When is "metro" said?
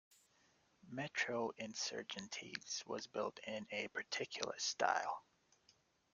0.89-1.51